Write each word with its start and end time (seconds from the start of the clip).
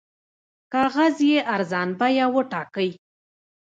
کاغذ 0.73 1.15
یې 1.29 1.39
ارزان 1.55 1.89
بیه 1.99 2.25
وټاکئ. 2.35 2.89